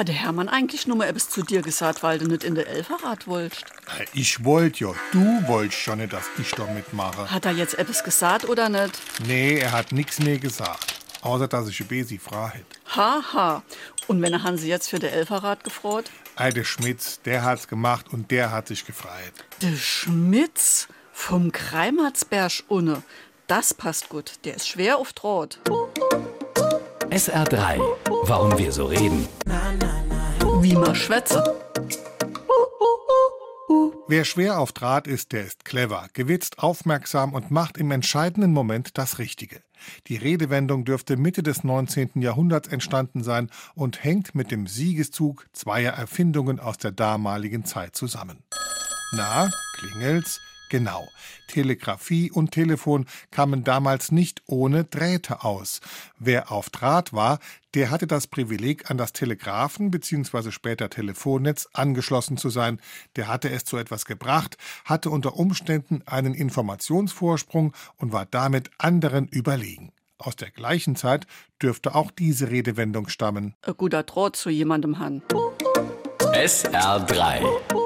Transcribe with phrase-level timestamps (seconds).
[0.00, 2.66] Hat der Hermann eigentlich nur mal etwas zu dir gesagt, weil du nicht in der
[2.68, 3.66] Elferrat wolltest?
[4.14, 7.30] Ich wollte ja, du wolltest schon nicht, dass ich da mitmache.
[7.30, 8.98] Hat er jetzt etwas gesagt oder nicht?
[9.26, 10.94] Nee, er hat nichts mehr gesagt.
[11.20, 12.96] Außer, dass ich ein Besi frei hätte.
[12.96, 13.62] Haha.
[14.06, 16.10] Und wenn er Hansi jetzt für der Elferrat gefreut?
[16.34, 19.34] Ei, der Schmitz, der hat's gemacht und der hat sich gefreut.
[19.60, 23.02] Der Schmitz vom Kreimatsberg unne.
[23.48, 24.32] Das passt gut.
[24.44, 25.58] Der ist schwer auf Draht.
[27.10, 27.80] SR3.
[28.22, 29.26] Warum wir so reden.
[30.60, 31.42] Wie man schwätze.
[34.06, 38.96] Wer schwer auf Draht ist, der ist clever, gewitzt, aufmerksam und macht im entscheidenden Moment
[38.96, 39.60] das Richtige.
[40.06, 42.10] Die Redewendung dürfte Mitte des 19.
[42.14, 48.44] Jahrhunderts entstanden sein und hängt mit dem Siegeszug zweier Erfindungen aus der damaligen Zeit zusammen.
[49.16, 50.40] Na, klingelt's?
[50.70, 51.08] Genau.
[51.48, 55.80] Telegrafie und Telefon kamen damals nicht ohne Drähte aus.
[56.18, 57.40] Wer auf Draht war,
[57.74, 60.52] der hatte das Privileg, an das Telegraphen bzw.
[60.52, 62.80] später Telefonnetz angeschlossen zu sein.
[63.16, 69.26] Der hatte es zu etwas gebracht, hatte unter Umständen einen Informationsvorsprung und war damit anderen
[69.26, 69.92] überlegen.
[70.18, 71.26] Aus der gleichen Zeit
[71.60, 73.54] dürfte auch diese Redewendung stammen.
[73.62, 75.22] Ein guter Draht zu jemandem han.
[76.32, 77.79] SR3.